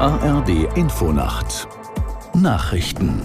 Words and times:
ARD 0.00 0.76
Infonacht 0.76 1.66
Nachrichten 2.32 3.20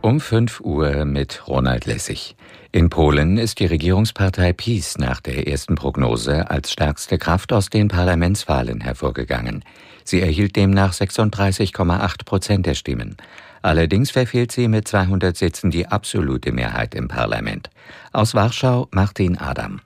um 0.00 0.18
5 0.18 0.58
Uhr 0.62 1.04
mit 1.04 1.46
Ronald 1.46 1.86
Lessig. 1.86 2.34
In 2.72 2.90
Polen 2.90 3.38
ist 3.38 3.60
die 3.60 3.66
Regierungspartei 3.66 4.52
PiS 4.52 4.98
nach 4.98 5.20
der 5.20 5.46
ersten 5.46 5.76
Prognose 5.76 6.50
als 6.50 6.72
stärkste 6.72 7.16
Kraft 7.16 7.52
aus 7.52 7.70
den 7.70 7.86
Parlamentswahlen 7.86 8.80
hervorgegangen. 8.80 9.64
Sie 10.02 10.20
erhielt 10.20 10.56
demnach 10.56 10.92
36,8 10.92 12.24
Prozent 12.24 12.66
der 12.66 12.74
Stimmen. 12.74 13.16
Allerdings 13.62 14.10
verfehlt 14.10 14.50
sie 14.50 14.66
mit 14.66 14.88
200 14.88 15.36
Sitzen 15.36 15.70
die 15.70 15.86
absolute 15.86 16.50
Mehrheit 16.50 16.96
im 16.96 17.06
Parlament. 17.06 17.70
Aus 18.12 18.34
Warschau 18.34 18.88
Martin 18.90 19.38
Adam. 19.38 19.80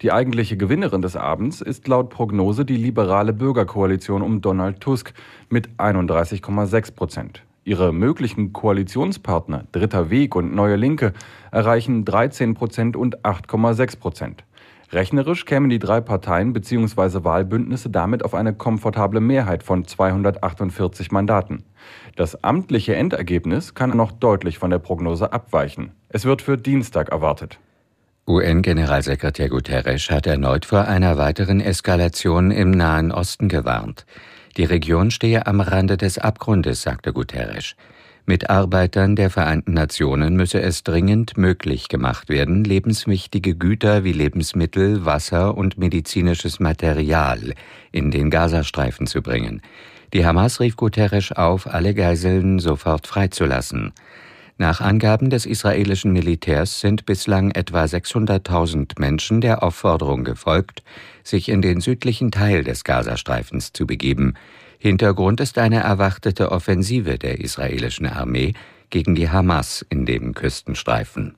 Die 0.00 0.12
eigentliche 0.12 0.56
Gewinnerin 0.56 1.02
des 1.02 1.16
Abends 1.16 1.60
ist 1.60 1.88
laut 1.88 2.10
Prognose 2.10 2.64
die 2.64 2.76
liberale 2.76 3.32
Bürgerkoalition 3.32 4.22
um 4.22 4.40
Donald 4.40 4.78
Tusk 4.78 5.12
mit 5.48 5.70
31,6 5.76 6.94
Prozent. 6.94 7.42
Ihre 7.64 7.92
möglichen 7.92 8.52
Koalitionspartner 8.52 9.64
Dritter 9.72 10.08
Weg 10.08 10.36
und 10.36 10.54
Neue 10.54 10.76
Linke 10.76 11.14
erreichen 11.50 12.04
13 12.04 12.54
Prozent 12.54 12.96
und 12.96 13.24
8,6 13.24 13.98
Prozent. 13.98 14.44
Rechnerisch 14.92 15.44
kämen 15.44 15.68
die 15.68 15.80
drei 15.80 16.00
Parteien 16.00 16.52
bzw. 16.52 17.24
Wahlbündnisse 17.24 17.90
damit 17.90 18.24
auf 18.24 18.34
eine 18.34 18.54
komfortable 18.54 19.20
Mehrheit 19.20 19.64
von 19.64 19.84
248 19.84 21.10
Mandaten. 21.10 21.64
Das 22.14 22.44
amtliche 22.44 22.94
Endergebnis 22.94 23.74
kann 23.74 23.90
noch 23.96 24.12
deutlich 24.12 24.58
von 24.58 24.70
der 24.70 24.78
Prognose 24.78 25.32
abweichen. 25.32 25.90
Es 26.08 26.24
wird 26.24 26.40
für 26.40 26.56
Dienstag 26.56 27.08
erwartet. 27.08 27.58
UN-Generalsekretär 28.28 29.48
Guterres 29.48 30.10
hat 30.10 30.26
erneut 30.26 30.66
vor 30.66 30.86
einer 30.86 31.16
weiteren 31.16 31.62
Eskalation 31.62 32.50
im 32.50 32.72
Nahen 32.72 33.10
Osten 33.10 33.48
gewarnt. 33.48 34.04
Die 34.58 34.64
Region 34.64 35.10
stehe 35.10 35.46
am 35.46 35.62
Rande 35.62 35.96
des 35.96 36.18
Abgrundes, 36.18 36.82
sagte 36.82 37.14
Guterres. 37.14 37.74
Mitarbeitern 38.26 39.16
der 39.16 39.30
Vereinten 39.30 39.72
Nationen 39.72 40.36
müsse 40.36 40.60
es 40.60 40.82
dringend 40.84 41.38
möglich 41.38 41.88
gemacht 41.88 42.28
werden, 42.28 42.64
lebenswichtige 42.64 43.54
Güter 43.54 44.04
wie 44.04 44.12
Lebensmittel, 44.12 45.06
Wasser 45.06 45.56
und 45.56 45.78
medizinisches 45.78 46.60
Material 46.60 47.54
in 47.92 48.10
den 48.10 48.28
Gazastreifen 48.28 49.06
zu 49.06 49.22
bringen. 49.22 49.62
Die 50.12 50.26
Hamas 50.26 50.60
rief 50.60 50.76
Guterres 50.76 51.32
auf, 51.32 51.66
alle 51.66 51.94
Geiseln 51.94 52.58
sofort 52.58 53.06
freizulassen. 53.06 53.94
Nach 54.60 54.80
Angaben 54.80 55.30
des 55.30 55.46
israelischen 55.46 56.12
Militärs 56.12 56.80
sind 56.80 57.06
bislang 57.06 57.52
etwa 57.52 57.84
600.000 57.84 58.98
Menschen 58.98 59.40
der 59.40 59.62
Aufforderung 59.62 60.24
gefolgt, 60.24 60.82
sich 61.22 61.48
in 61.48 61.62
den 61.62 61.80
südlichen 61.80 62.32
Teil 62.32 62.64
des 62.64 62.82
Gazastreifens 62.82 63.72
zu 63.72 63.86
begeben. 63.86 64.34
Hintergrund 64.80 65.40
ist 65.40 65.58
eine 65.58 65.78
erwartete 65.78 66.50
Offensive 66.50 67.18
der 67.18 67.40
israelischen 67.40 68.06
Armee 68.06 68.54
gegen 68.90 69.14
die 69.14 69.30
Hamas 69.30 69.86
in 69.90 70.06
dem 70.06 70.34
Küstenstreifen. 70.34 71.37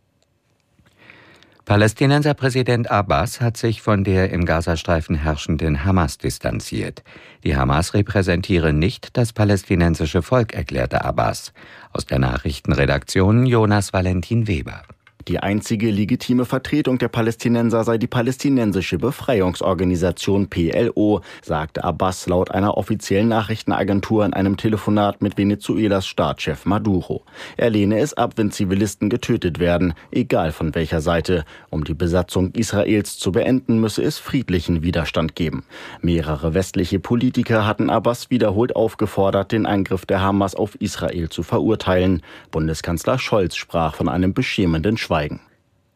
Palästinenser 1.70 2.34
Präsident 2.34 2.90
Abbas 2.90 3.40
hat 3.40 3.56
sich 3.56 3.80
von 3.80 4.02
der 4.02 4.32
im 4.32 4.44
Gazastreifen 4.44 5.14
herrschenden 5.14 5.84
Hamas 5.84 6.18
distanziert. 6.18 7.04
Die 7.44 7.56
Hamas 7.56 7.94
repräsentiere 7.94 8.72
nicht 8.72 9.16
das 9.16 9.32
palästinensische 9.32 10.20
Volk, 10.22 10.52
erklärte 10.52 11.04
Abbas. 11.04 11.52
Aus 11.92 12.06
der 12.06 12.18
Nachrichtenredaktion 12.18 13.46
Jonas 13.46 13.92
Valentin 13.92 14.48
Weber. 14.48 14.82
Die 15.30 15.38
einzige 15.38 15.92
legitime 15.92 16.44
Vertretung 16.44 16.98
der 16.98 17.06
Palästinenser 17.06 17.84
sei 17.84 17.98
die 17.98 18.08
palästinensische 18.08 18.98
Befreiungsorganisation 18.98 20.48
PLO, 20.48 21.20
sagte 21.40 21.84
Abbas 21.84 22.26
laut 22.26 22.50
einer 22.50 22.76
offiziellen 22.76 23.28
Nachrichtenagentur 23.28 24.24
in 24.24 24.34
einem 24.34 24.56
Telefonat 24.56 25.22
mit 25.22 25.38
Venezuelas 25.38 26.08
Staatschef 26.08 26.66
Maduro. 26.66 27.22
Er 27.56 27.70
lehne 27.70 28.00
es 28.00 28.12
ab, 28.12 28.32
wenn 28.34 28.50
Zivilisten 28.50 29.08
getötet 29.08 29.60
werden, 29.60 29.94
egal 30.10 30.50
von 30.50 30.74
welcher 30.74 31.00
Seite. 31.00 31.44
Um 31.70 31.84
die 31.84 31.94
Besatzung 31.94 32.50
Israels 32.54 33.16
zu 33.16 33.30
beenden, 33.30 33.80
müsse 33.80 34.02
es 34.02 34.18
friedlichen 34.18 34.82
Widerstand 34.82 35.36
geben. 35.36 35.62
Mehrere 36.00 36.54
westliche 36.54 36.98
Politiker 36.98 37.68
hatten 37.68 37.88
Abbas 37.88 38.30
wiederholt 38.30 38.74
aufgefordert, 38.74 39.52
den 39.52 39.66
Angriff 39.66 40.06
der 40.06 40.22
Hamas 40.22 40.56
auf 40.56 40.74
Israel 40.80 41.28
zu 41.28 41.44
verurteilen. 41.44 42.22
Bundeskanzler 42.50 43.20
Scholz 43.20 43.54
sprach 43.54 43.94
von 43.94 44.08
einem 44.08 44.34
beschämenden 44.34 44.96
Schweigen. 44.96 45.19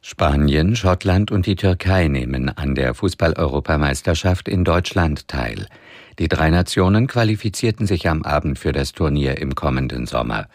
Spanien, 0.06 0.76
Schottland 0.76 1.30
und 1.30 1.46
die 1.46 1.56
Türkei 1.56 2.08
nehmen 2.08 2.50
an 2.50 2.74
der 2.74 2.92
Fußball-Europameisterschaft 2.92 4.48
in 4.48 4.62
Deutschland 4.62 5.28
teil. 5.28 5.66
Die 6.18 6.28
drei 6.28 6.50
Nationen 6.50 7.06
qualifizierten 7.06 7.86
sich 7.86 8.06
am 8.06 8.22
Abend 8.22 8.58
für 8.58 8.72
das 8.72 8.92
Turnier 8.92 9.38
im 9.38 9.54
kommenden 9.54 10.06
Sommer. 10.06 10.48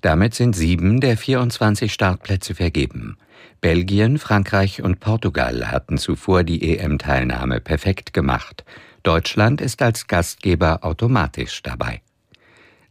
Damit 0.00 0.34
sind 0.34 0.56
sieben 0.56 1.00
der 1.00 1.18
24 1.18 1.92
Startplätze 1.92 2.54
vergeben. 2.54 3.18
Belgien, 3.60 4.18
Frankreich 4.18 4.82
und 4.82 5.00
Portugal 5.00 5.70
hatten 5.70 5.98
zuvor 5.98 6.42
die 6.42 6.76
EM-Teilnahme 6.76 7.60
perfekt 7.60 8.14
gemacht. 8.14 8.64
Deutschland 9.02 9.60
ist 9.60 9.82
als 9.82 10.06
Gastgeber 10.06 10.78
automatisch 10.82 11.62
dabei. 11.62 12.00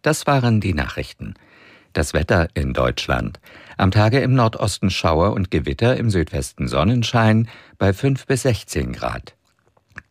Das 0.04 0.28
waren 0.28 0.62
die 0.62 0.76
Nachrichten. 0.76 1.34
Das 1.94 2.14
Wetter 2.14 2.48
in 2.56 2.74
Deutschland. 2.74 3.40
Am 3.78 3.92
Tage 3.92 4.20
im 4.20 4.34
Nordosten 4.34 4.90
Schauer 4.90 5.34
und 5.34 5.52
Gewitter, 5.52 5.96
im 5.96 6.10
Südwesten 6.10 6.68
Sonnenschein 6.68 7.48
bei 7.78 7.94
5 7.94 8.26
bis 8.26 8.42
16 8.42 8.94
Grad. 8.94 9.36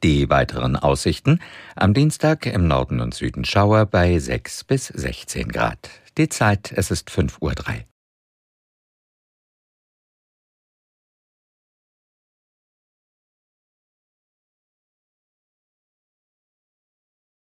Die 0.04 0.30
weiteren 0.30 0.76
Aussichten 0.76 1.40
am 1.74 1.92
Dienstag 1.92 2.46
im 2.46 2.68
Norden 2.68 3.00
und 3.00 3.14
Süden 3.14 3.44
Schauer 3.44 3.86
bei 3.86 4.18
6 4.18 4.64
bis 4.64 4.86
16 4.86 5.48
Grad. 5.48 5.90
Die 6.18 6.28
Zeit, 6.28 6.72
es 6.74 6.90
ist 6.92 7.10
5.03 7.10 7.40
Uhr. 7.40 7.91